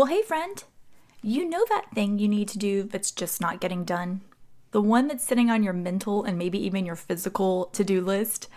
[0.00, 0.64] Well, hey, friend,
[1.20, 4.22] you know that thing you need to do that's just not getting done?
[4.70, 8.48] The one that's sitting on your mental and maybe even your physical to do list?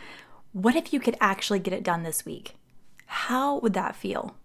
[0.53, 2.55] What if you could actually get it done this week?
[3.07, 4.37] How would that feel?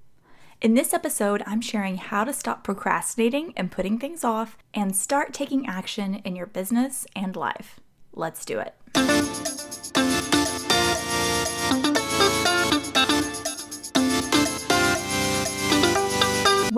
[0.60, 5.32] In this episode, I'm sharing how to stop procrastinating and putting things off and start
[5.32, 7.78] taking action in your business and life.
[8.12, 9.57] Let's do it.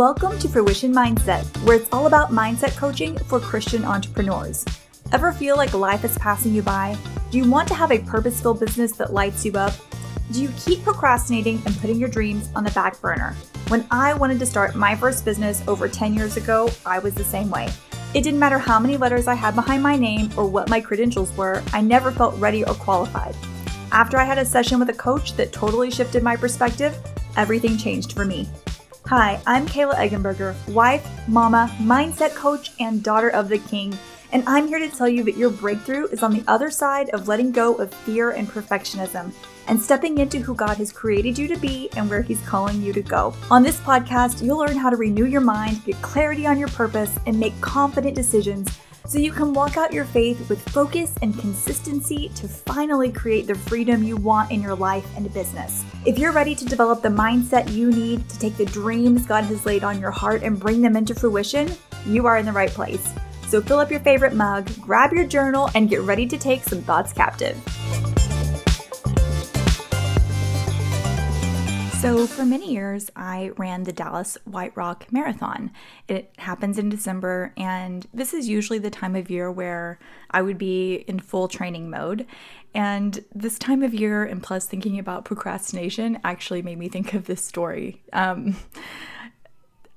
[0.00, 4.64] Welcome to Fruition Mindset, where it's all about mindset coaching for Christian entrepreneurs.
[5.12, 6.96] Ever feel like life is passing you by?
[7.30, 9.74] Do you want to have a purposeful business that lights you up?
[10.32, 13.36] Do you keep procrastinating and putting your dreams on the back burner?
[13.68, 17.22] When I wanted to start my first business over 10 years ago, I was the
[17.22, 17.68] same way.
[18.14, 21.36] It didn't matter how many letters I had behind my name or what my credentials
[21.36, 23.36] were, I never felt ready or qualified.
[23.92, 26.96] After I had a session with a coach that totally shifted my perspective,
[27.36, 28.48] everything changed for me.
[29.06, 33.98] Hi, I'm Kayla Eggenberger, wife, mama, mindset coach, and daughter of the king.
[34.30, 37.26] And I'm here to tell you that your breakthrough is on the other side of
[37.26, 39.32] letting go of fear and perfectionism
[39.66, 42.92] and stepping into who God has created you to be and where He's calling you
[42.92, 43.34] to go.
[43.50, 47.18] On this podcast, you'll learn how to renew your mind, get clarity on your purpose,
[47.26, 48.68] and make confident decisions
[49.10, 53.54] so you can walk out your faith with focus and consistency to finally create the
[53.56, 55.84] freedom you want in your life and business.
[56.06, 59.66] If you're ready to develop the mindset you need to take the dreams God has
[59.66, 61.72] laid on your heart and bring them into fruition,
[62.06, 63.12] you are in the right place.
[63.48, 66.80] So fill up your favorite mug, grab your journal, and get ready to take some
[66.80, 67.58] thoughts captive.
[72.00, 75.70] So, for many years, I ran the Dallas White Rock Marathon.
[76.08, 79.98] It happens in December, and this is usually the time of year where
[80.30, 82.24] I would be in full training mode.
[82.72, 87.26] And this time of year, and plus thinking about procrastination, actually made me think of
[87.26, 88.02] this story.
[88.14, 88.56] Um,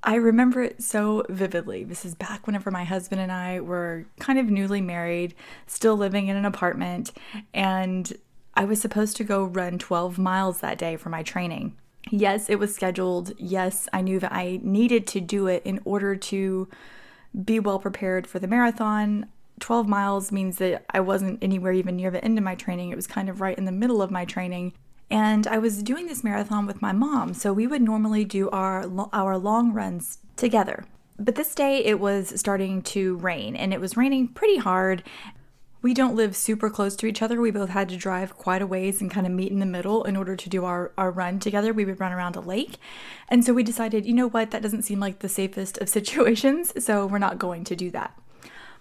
[0.02, 1.84] I remember it so vividly.
[1.84, 5.34] This is back whenever my husband and I were kind of newly married,
[5.66, 7.12] still living in an apartment,
[7.54, 8.12] and
[8.52, 11.78] I was supposed to go run 12 miles that day for my training
[12.10, 13.32] yes, it was scheduled.
[13.38, 16.68] Yes, I knew that I needed to do it in order to
[17.44, 19.26] be well prepared for the marathon.
[19.60, 22.90] 12 miles means that I wasn't anywhere even near the end of my training.
[22.90, 24.72] It was kind of right in the middle of my training.
[25.10, 28.90] And I was doing this marathon with my mom, so we would normally do our
[29.12, 30.84] our long runs together.
[31.18, 35.04] But this day it was starting to rain and it was raining pretty hard
[35.84, 37.38] we don't live super close to each other.
[37.38, 40.02] We both had to drive quite a ways and kind of meet in the middle
[40.04, 41.74] in order to do our, our run together.
[41.74, 42.78] We would run around a lake.
[43.28, 46.72] And so we decided, you know what, that doesn't seem like the safest of situations,
[46.82, 48.18] so we're not going to do that.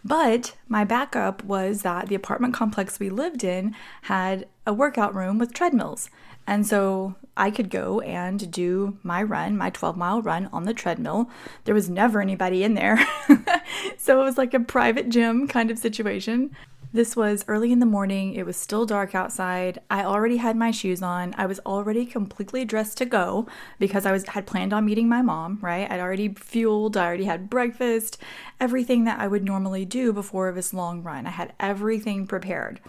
[0.06, 5.38] But my backup was that the apartment complex we lived in had a workout room
[5.38, 6.10] with treadmills.
[6.48, 10.74] And so I could go and do my run, my 12 mile run on the
[10.74, 11.30] treadmill.
[11.66, 13.06] There was never anybody in there.
[13.98, 16.56] so it was like a private gym kind of situation.
[16.94, 18.36] This was early in the morning.
[18.36, 19.82] It was still dark outside.
[19.90, 21.34] I already had my shoes on.
[21.40, 23.48] I was already completely dressed to go
[23.80, 25.90] because I was had planned on meeting my mom, right?
[25.90, 28.22] I'd already fueled, I already had breakfast,
[28.60, 31.26] everything that I would normally do before this long run.
[31.26, 32.80] I had everything prepared.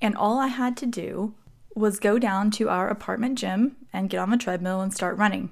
[0.00, 1.34] And all I had to do
[1.74, 5.50] was go down to our apartment gym and get on the treadmill and start running.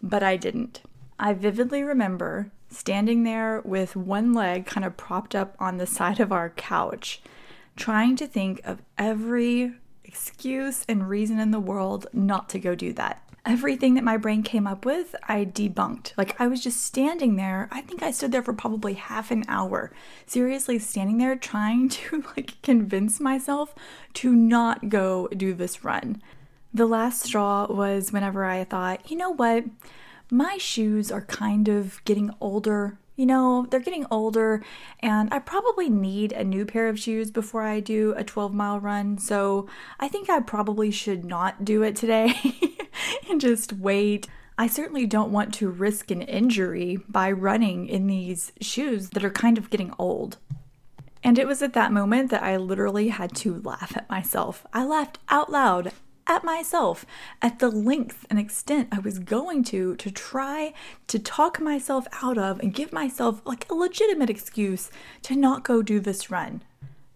[0.00, 0.82] But I didn't.
[1.18, 6.20] I vividly remember standing there with one leg kind of propped up on the side
[6.20, 7.20] of our couch,
[7.76, 12.92] trying to think of every excuse and reason in the world not to go do
[12.94, 13.22] that.
[13.46, 16.12] Everything that my brain came up with, I debunked.
[16.16, 17.68] Like I was just standing there.
[17.72, 19.92] I think I stood there for probably half an hour.
[20.26, 23.74] Seriously standing there trying to like convince myself
[24.14, 26.22] to not go do this run.
[26.72, 29.64] The last straw was whenever I thought, you know what?
[30.30, 32.98] My shoes are kind of getting older.
[33.16, 34.62] You know, they're getting older,
[35.00, 38.80] and I probably need a new pair of shoes before I do a 12 mile
[38.80, 39.18] run.
[39.18, 39.68] So
[39.98, 42.34] I think I probably should not do it today
[43.28, 44.26] and just wait.
[44.56, 49.30] I certainly don't want to risk an injury by running in these shoes that are
[49.30, 50.38] kind of getting old.
[51.22, 54.66] And it was at that moment that I literally had to laugh at myself.
[54.72, 55.92] I laughed out loud
[56.30, 57.04] at myself
[57.42, 60.72] at the length and extent I was going to to try
[61.08, 64.92] to talk myself out of and give myself like a legitimate excuse
[65.22, 66.62] to not go do this run.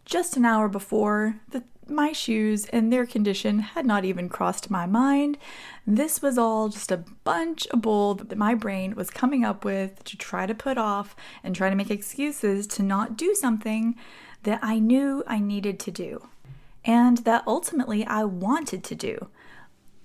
[0.05, 4.85] Just an hour before, the, my shoes and their condition had not even crossed my
[4.85, 5.39] mind.
[5.87, 10.03] This was all just a bunch of bull that my brain was coming up with
[10.05, 11.15] to try to put off
[11.45, 13.95] and try to make excuses to not do something
[14.43, 16.29] that I knew I needed to do
[16.85, 19.29] and that ultimately I wanted to do.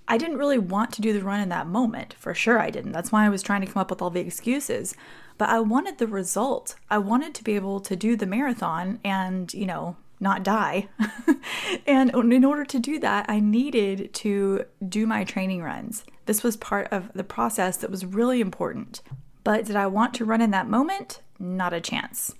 [0.08, 2.14] I didn't really want to do the run in that moment.
[2.18, 2.92] For sure, I didn't.
[2.92, 4.94] That's why I was trying to come up with all the excuses.
[5.38, 6.74] But I wanted the result.
[6.90, 10.88] I wanted to be able to do the marathon and, you know, not die.
[11.86, 16.04] and in order to do that, I needed to do my training runs.
[16.26, 19.02] This was part of the process that was really important.
[19.44, 21.20] But did I want to run in that moment?
[21.38, 22.34] Not a chance.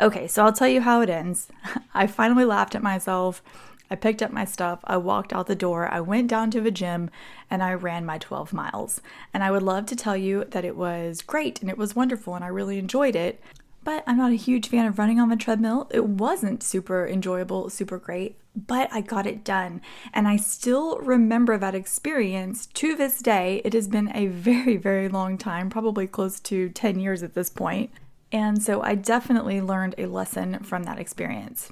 [0.00, 1.48] Okay, so I'll tell you how it ends.
[1.94, 3.42] I finally laughed at myself.
[3.90, 6.70] I picked up my stuff, I walked out the door, I went down to the
[6.70, 7.10] gym,
[7.50, 9.00] and I ran my 12 miles.
[9.32, 12.34] And I would love to tell you that it was great and it was wonderful
[12.34, 13.40] and I really enjoyed it.
[13.84, 15.90] But I'm not a huge fan of running on the treadmill.
[15.92, 19.82] It wasn't super enjoyable, super great, but I got it done.
[20.14, 23.60] And I still remember that experience to this day.
[23.62, 27.50] It has been a very, very long time, probably close to 10 years at this
[27.50, 27.90] point.
[28.32, 31.70] And so I definitely learned a lesson from that experience.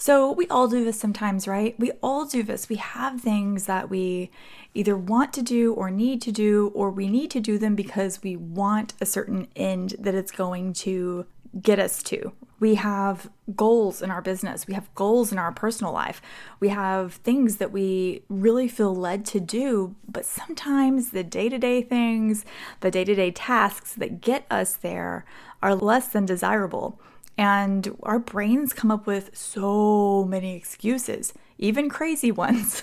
[0.00, 1.78] So we all do this sometimes, right?
[1.78, 2.70] We all do this.
[2.70, 4.30] We have things that we
[4.72, 8.22] either want to do or need to do, or we need to do them because
[8.22, 11.26] we want a certain end that it's going to
[11.60, 12.32] get us to.
[12.60, 16.22] We have goals in our business, we have goals in our personal life,
[16.60, 21.58] we have things that we really feel led to do, but sometimes the day to
[21.58, 22.46] day things,
[22.80, 25.26] the day to day tasks that get us there
[25.62, 26.98] are less than desirable.
[27.40, 32.82] And our brains come up with so many excuses, even crazy ones,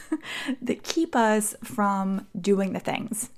[0.64, 3.30] that keep us from doing the things.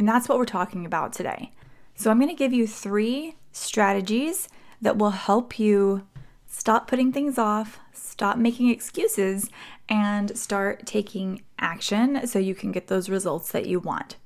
[0.00, 1.52] And that's what we're talking about today.
[1.94, 4.48] So, I'm going to give you three strategies
[4.82, 6.08] that will help you
[6.48, 9.48] stop putting things off, stop making excuses,
[9.88, 14.16] and start taking action so you can get those results that you want.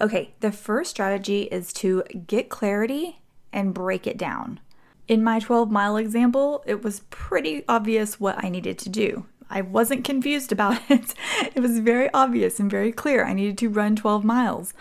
[0.00, 3.20] Okay, the first strategy is to get clarity
[3.52, 4.58] and break it down.
[5.12, 9.26] In my 12 mile example, it was pretty obvious what I needed to do.
[9.50, 11.12] I wasn't confused about it.
[11.54, 13.26] It was very obvious and very clear.
[13.26, 14.72] I needed to run 12 miles.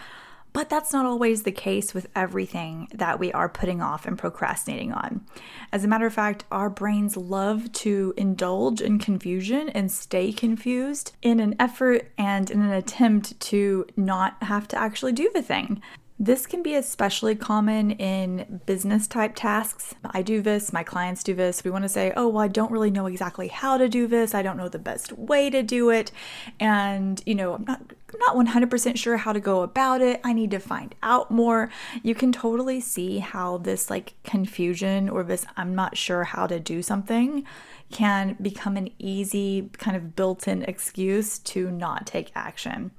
[0.54, 4.94] But that's not always the case with everything that we are putting off and procrastinating
[4.94, 5.25] on.
[5.74, 11.12] As a matter of fact, our brains love to indulge in confusion and stay confused
[11.22, 15.81] in an effort and in an attempt to not have to actually do the thing.
[16.23, 19.95] This can be especially common in business type tasks.
[20.06, 21.63] I do this, my clients do this.
[21.63, 24.35] We want to say, oh, well, I don't really know exactly how to do this.
[24.35, 26.12] I don't know the best way to do it.
[26.59, 27.81] And, you know, I'm not
[28.13, 30.21] I'm not 100% sure how to go about it.
[30.23, 31.69] I need to find out more.
[32.03, 36.59] You can totally see how this like confusion or this I'm not sure how to
[36.59, 37.45] do something
[37.91, 42.91] can become an easy kind of built in excuse to not take action.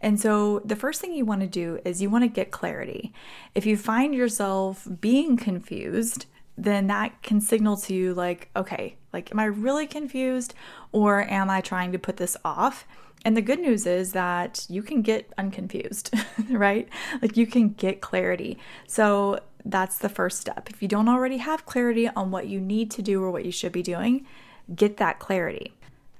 [0.00, 3.12] And so, the first thing you want to do is you want to get clarity.
[3.54, 6.26] If you find yourself being confused,
[6.56, 10.54] then that can signal to you, like, okay, like, am I really confused
[10.92, 12.86] or am I trying to put this off?
[13.26, 16.14] And the good news is that you can get unconfused,
[16.48, 16.88] right?
[17.20, 18.56] Like, you can get clarity.
[18.86, 20.70] So, that's the first step.
[20.70, 23.50] If you don't already have clarity on what you need to do or what you
[23.50, 24.24] should be doing,
[24.72, 25.72] get that clarity.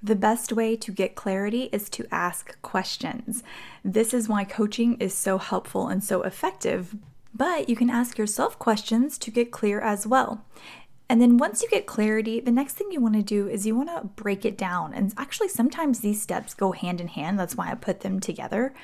[0.02, 3.44] The best way to get clarity is to ask questions.
[3.84, 6.96] This is why coaching is so helpful and so effective,
[7.32, 10.44] but you can ask yourself questions to get clear as well.
[11.08, 13.76] And then once you get clarity, the next thing you want to do is you
[13.76, 14.92] want to break it down.
[14.92, 17.38] And actually, sometimes these steps go hand in hand.
[17.38, 18.74] That's why I put them together.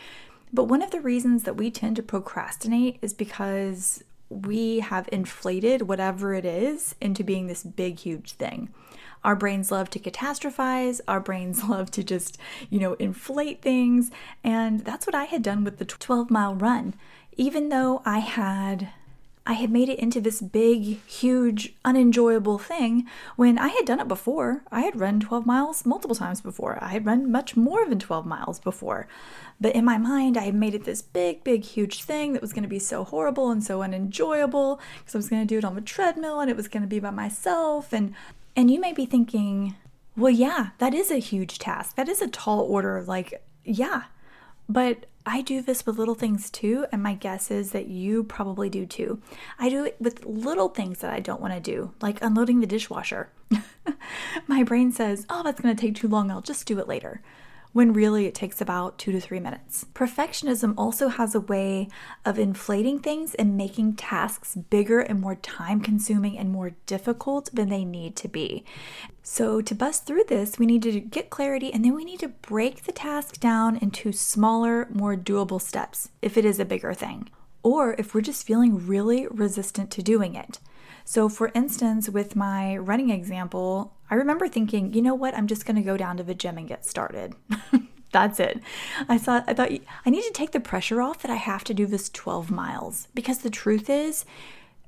[0.52, 5.82] But one of the reasons that we tend to procrastinate is because we have inflated
[5.82, 8.70] whatever it is into being this big, huge thing.
[9.24, 12.38] Our brains love to catastrophize, our brains love to just,
[12.70, 14.10] you know, inflate things.
[14.44, 16.94] And that's what I had done with the 12 mile run.
[17.36, 18.90] Even though I had
[19.44, 24.06] I had made it into this big, huge, unenjoyable thing when I had done it
[24.06, 24.62] before.
[24.70, 26.78] I had run 12 miles multiple times before.
[26.80, 29.08] I had run much more than 12 miles before.
[29.60, 32.52] But in my mind, I had made it this big, big, huge thing that was
[32.52, 35.64] going to be so horrible and so unenjoyable because I was going to do it
[35.64, 37.92] on the treadmill and it was going to be by myself.
[37.92, 38.14] And,
[38.54, 39.74] and you may be thinking,
[40.16, 41.96] well, yeah, that is a huge task.
[41.96, 43.02] That is a tall order.
[43.02, 44.04] Like, yeah.
[44.68, 48.68] But I do this with little things too, and my guess is that you probably
[48.68, 49.20] do too.
[49.58, 52.66] I do it with little things that I don't want to do, like unloading the
[52.66, 53.30] dishwasher.
[54.46, 57.22] my brain says, oh, that's going to take too long, I'll just do it later
[57.72, 59.86] when really it takes about two to three minutes.
[59.94, 61.88] Perfectionism also has a way
[62.24, 67.68] of inflating things and making tasks bigger and more time consuming and more difficult than
[67.68, 68.64] they need to be.
[69.22, 72.28] So, to bust through this, we need to get clarity and then we need to
[72.28, 77.28] break the task down into smaller, more doable steps if it is a bigger thing,
[77.62, 80.58] or if we're just feeling really resistant to doing it.
[81.04, 85.66] So, for instance, with my running example, I remember thinking, you know what, I'm just
[85.66, 87.34] going to go down to the gym and get started.
[88.12, 88.60] That's it.
[89.08, 89.70] I thought I thought
[90.04, 93.08] I need to take the pressure off that I have to do this 12 miles
[93.14, 94.26] because the truth is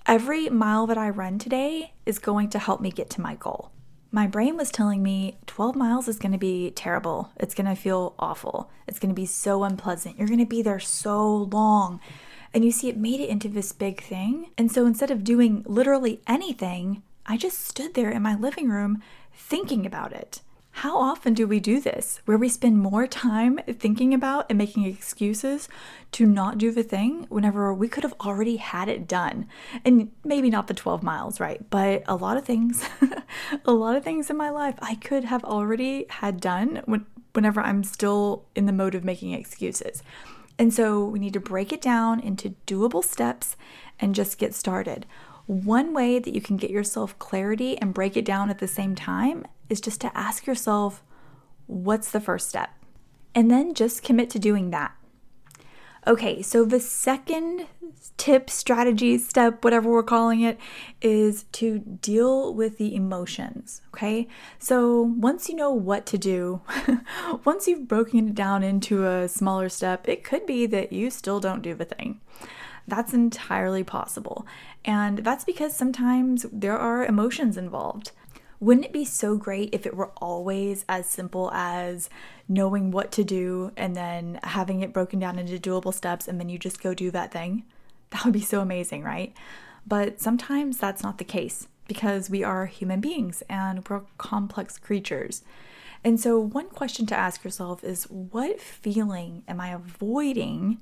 [0.06, 3.70] every mile that I run today is going to help me get to my goal.
[4.12, 7.32] My brain was telling me 12 miles is going to be terrible.
[7.36, 8.70] It's going to feel awful.
[8.86, 10.18] It's going to be so unpleasant.
[10.18, 12.00] You're going to be there so long.
[12.54, 14.50] And you see, it made it into this big thing.
[14.56, 19.02] And so instead of doing literally anything, I just stood there in my living room
[19.32, 20.40] thinking about it.
[20.78, 24.84] How often do we do this where we spend more time thinking about and making
[24.84, 25.68] excuses
[26.12, 29.46] to not do the thing whenever we could have already had it done?
[29.84, 31.60] And maybe not the 12 miles, right?
[31.70, 32.88] But a lot of things,
[33.64, 37.60] a lot of things in my life I could have already had done when, whenever
[37.60, 40.02] I'm still in the mode of making excuses.
[40.58, 43.56] And so we need to break it down into doable steps
[43.98, 45.06] and just get started.
[45.46, 48.94] One way that you can get yourself clarity and break it down at the same
[48.94, 51.02] time is just to ask yourself,
[51.66, 52.70] what's the first step?
[53.34, 54.92] And then just commit to doing that.
[56.06, 57.66] Okay, so the second
[58.18, 60.58] tip, strategy, step, whatever we're calling it,
[61.00, 63.80] is to deal with the emotions.
[63.94, 66.60] Okay, so once you know what to do,
[67.44, 71.40] once you've broken it down into a smaller step, it could be that you still
[71.40, 72.20] don't do the thing.
[72.86, 74.46] That's entirely possible.
[74.84, 78.12] And that's because sometimes there are emotions involved.
[78.60, 82.08] Wouldn't it be so great if it were always as simple as
[82.48, 86.48] knowing what to do and then having it broken down into doable steps and then
[86.48, 87.64] you just go do that thing?
[88.10, 89.34] That would be so amazing, right?
[89.84, 95.42] But sometimes that's not the case because we are human beings and we're complex creatures.
[96.04, 100.78] And so, one question to ask yourself is what feeling am I avoiding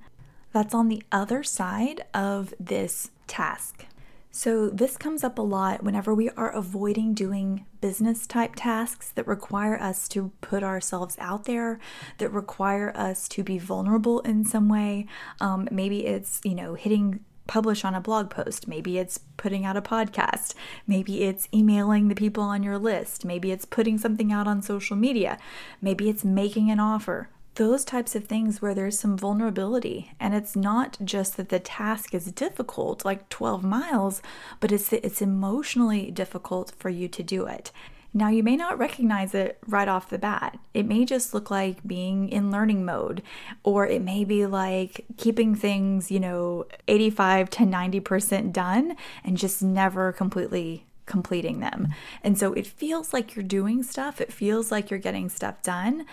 [0.52, 3.86] that's on the other side of this task?
[4.34, 9.26] So, this comes up a lot whenever we are avoiding doing business type tasks that
[9.26, 11.78] require us to put ourselves out there,
[12.16, 15.06] that require us to be vulnerable in some way.
[15.38, 18.66] Um, maybe it's, you know, hitting publish on a blog post.
[18.66, 20.54] Maybe it's putting out a podcast.
[20.86, 23.26] Maybe it's emailing the people on your list.
[23.26, 25.36] Maybe it's putting something out on social media.
[25.82, 30.12] Maybe it's making an offer those types of things where there's some vulnerability.
[30.18, 34.22] And it's not just that the task is difficult like 12 miles
[34.60, 37.70] but it's it's emotionally difficult for you to do it.
[38.14, 40.58] Now you may not recognize it right off the bat.
[40.74, 43.22] It may just look like being in learning mode
[43.62, 49.62] or it may be like keeping things you know 85 to 90% done and just
[49.62, 51.88] never completely completing them.
[52.22, 56.06] And so it feels like you're doing stuff, it feels like you're getting stuff done,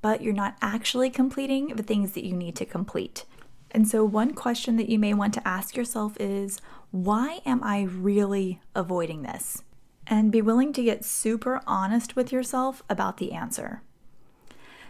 [0.00, 3.24] but you're not actually completing the things that you need to complete.
[3.70, 7.82] And so, one question that you may want to ask yourself is why am I
[7.82, 9.62] really avoiding this?
[10.06, 13.82] And be willing to get super honest with yourself about the answer.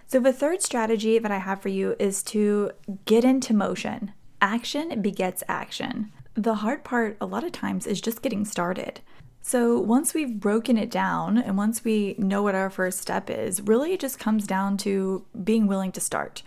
[0.07, 2.71] So, the third strategy that I have for you is to
[3.05, 4.13] get into motion.
[4.41, 6.13] Action begets action.
[6.35, 9.01] The hard part, a lot of times, is just getting started.
[9.49, 13.63] So, once we've broken it down and once we know what our first step is,
[13.63, 16.43] really it just comes down to being willing to start.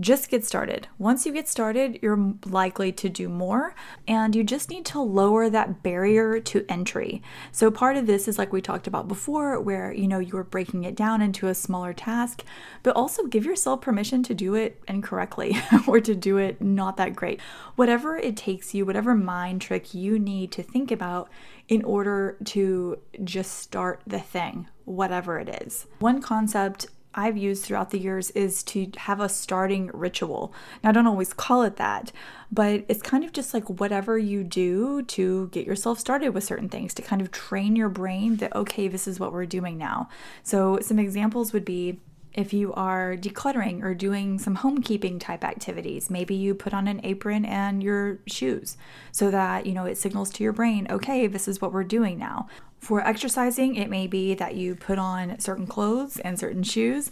[0.00, 0.88] Just get started.
[0.98, 3.76] Once you get started, you're likely to do more,
[4.08, 7.22] and you just need to lower that barrier to entry.
[7.52, 10.44] So, part of this is like we talked about before, where you know you are
[10.44, 12.42] breaking it down into a smaller task,
[12.82, 17.14] but also give yourself permission to do it incorrectly or to do it not that
[17.14, 17.40] great.
[17.76, 21.30] Whatever it takes you, whatever mind trick you need to think about
[21.68, 25.86] in order to just start the thing, whatever it is.
[26.00, 30.52] One concept I've used throughout the years is to have a starting ritual.
[30.82, 32.12] Now, I don't always call it that,
[32.50, 36.68] but it's kind of just like whatever you do to get yourself started with certain
[36.68, 40.08] things, to kind of train your brain that, okay, this is what we're doing now.
[40.42, 42.00] So, some examples would be
[42.34, 47.00] if you are decluttering or doing some homekeeping type activities, maybe you put on an
[47.04, 48.76] apron and your shoes
[49.12, 52.18] so that, you know, it signals to your brain, okay, this is what we're doing
[52.18, 52.48] now.
[52.80, 57.10] For exercising, it may be that you put on certain clothes and certain shoes.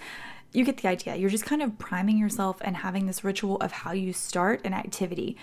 [0.52, 1.16] You get the idea.
[1.16, 4.74] You're just kind of priming yourself and having this ritual of how you start an
[4.74, 5.36] activity.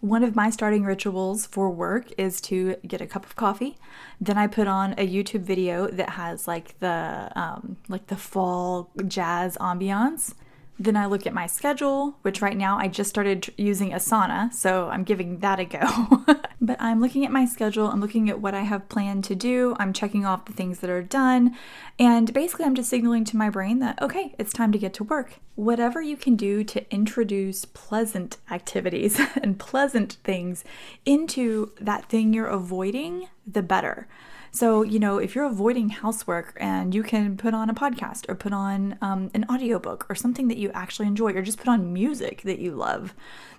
[0.00, 3.78] One of my starting rituals for work is to get a cup of coffee.
[4.20, 8.90] Then I put on a YouTube video that has like the um, like the fall
[9.06, 10.34] jazz ambiance.
[10.78, 14.88] Then I look at my schedule, which right now I just started using Asana, so
[14.88, 16.24] I'm giving that a go.
[16.60, 19.76] but I'm looking at my schedule, I'm looking at what I have planned to do,
[19.78, 21.56] I'm checking off the things that are done,
[21.98, 25.04] and basically I'm just signaling to my brain that, okay, it's time to get to
[25.04, 25.34] work.
[25.54, 30.64] Whatever you can do to introduce pleasant activities and pleasant things
[31.04, 34.08] into that thing you're avoiding, the better.
[34.54, 38.36] So, you know, if you're avoiding housework and you can put on a podcast or
[38.36, 41.92] put on um, an audiobook or something that you actually enjoy or just put on
[41.92, 43.14] music that you love,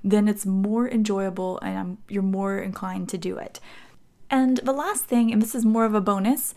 [0.06, 3.60] then it's more enjoyable and um, you're more inclined to do it.
[4.30, 6.56] And the last thing, and this is more of a bonus,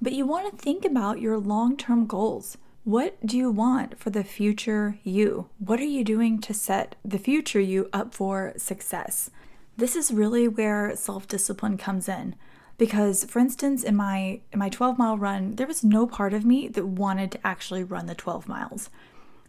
[0.00, 2.56] but you want to think about your long term goals.
[2.84, 5.50] What do you want for the future you?
[5.58, 9.30] What are you doing to set the future you up for success?
[9.76, 12.34] This is really where self discipline comes in.
[12.76, 16.44] Because, for instance, in my in my 12 mile run, there was no part of
[16.44, 18.90] me that wanted to actually run the 12 miles.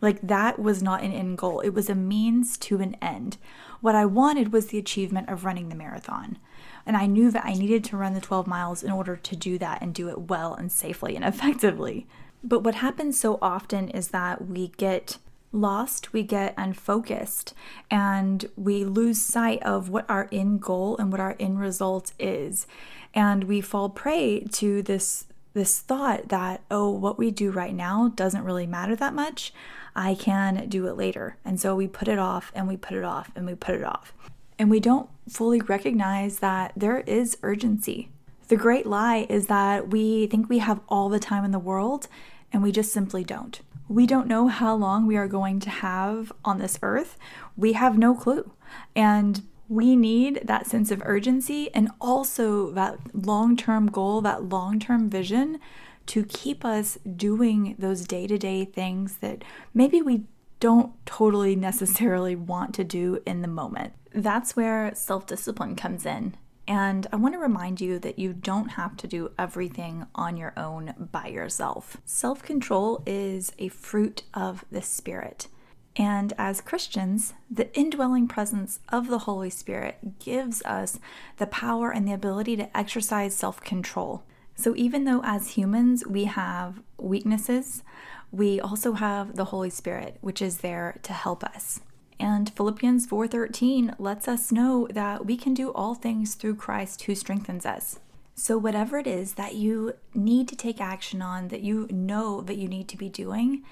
[0.02, 1.62] Like that was not an end goal.
[1.62, 3.38] It was a means to an end.
[3.82, 6.38] What I wanted was the achievement of running the marathon.
[6.86, 9.58] And I knew that I needed to run the 12 miles in order to do
[9.58, 12.08] that and do it well and safely and effectively.
[12.44, 15.18] But what happens so often is that we get
[15.52, 17.54] lost, we get unfocused,
[17.90, 22.68] and we lose sight of what our end goal and what our end result is.
[23.16, 28.12] And we fall prey to this this thought that oh what we do right now
[28.14, 29.54] doesn't really matter that much
[29.96, 33.06] i can do it later and so we put it off and we put it
[33.06, 34.14] off and we put it off
[34.60, 38.10] and we don't fully recognize that there is urgency
[38.48, 42.08] the great lie is that we think we have all the time in the world
[42.54, 43.62] and we just simply don't.
[43.88, 47.18] We don't know how long we are going to have on this earth.
[47.58, 48.52] We have no clue.
[48.96, 54.80] And we need that sense of urgency and also that long term goal, that long
[54.80, 55.60] term vision
[56.08, 59.44] to keep us doing those day to day things that
[59.74, 60.26] maybe we
[60.60, 63.94] don't totally necessarily want to do in the moment.
[64.14, 66.36] That's where self discipline comes in.
[66.68, 70.52] And I want to remind you that you don't have to do everything on your
[70.58, 71.98] own by yourself.
[72.06, 75.48] Self control is a fruit of the Spirit.
[75.96, 81.00] And as Christians, the indwelling presence of the Holy Spirit gives us
[81.38, 84.24] the power and the ability to exercise self control.
[84.56, 87.84] So, even though as humans we have weaknesses,
[88.32, 91.80] we also have the Holy Spirit, which is there to help us.
[92.20, 97.16] And Philippians 4:13 lets us know that we can do all things through Christ who
[97.16, 98.00] strengthens us.
[98.36, 102.58] So whatever it is that you need to take action on that you know that
[102.58, 103.64] you need to be doing,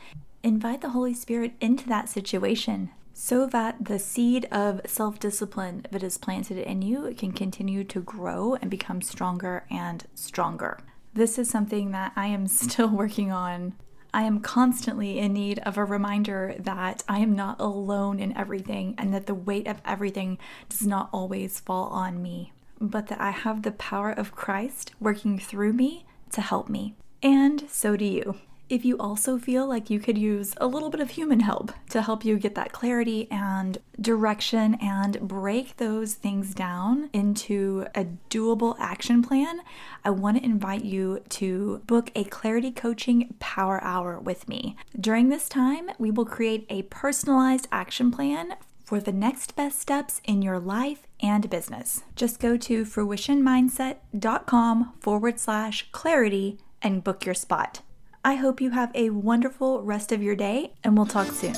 [0.44, 6.18] invite the Holy Spirit into that situation so that the seed of self-discipline that is
[6.18, 10.80] planted in you can continue to grow and become stronger and stronger.
[11.14, 13.74] This is something that I am still working on
[14.16, 18.94] I am constantly in need of a reminder that I am not alone in everything
[18.96, 20.38] and that the weight of everything
[20.70, 25.40] does not always fall on me, but that I have the power of Christ working
[25.40, 26.94] through me to help me.
[27.24, 28.36] And so do you.
[28.70, 32.02] If you also feel like you could use a little bit of human help to
[32.02, 38.76] help you get that clarity and direction and break those things down into a doable
[38.80, 39.60] action plan,
[40.04, 44.78] I want to invite you to book a clarity coaching power hour with me.
[45.00, 50.22] During this time, we will create a personalized action plan for the next best steps
[50.24, 52.04] in your life and business.
[52.16, 57.82] Just go to fruitionmindset.com forward slash clarity and book your spot.
[58.26, 61.56] I hope you have a wonderful rest of your day, and we'll talk soon.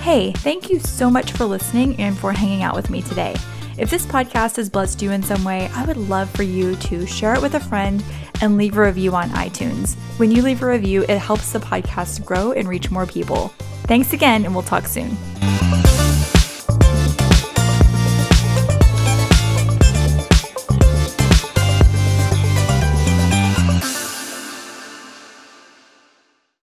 [0.00, 3.34] Hey, thank you so much for listening and for hanging out with me today.
[3.76, 7.06] If this podcast has blessed you in some way, I would love for you to
[7.06, 8.02] share it with a friend
[8.40, 9.96] and leave a review on iTunes.
[10.18, 13.48] When you leave a review, it helps the podcast grow and reach more people.
[13.86, 15.14] Thanks again, and we'll talk soon.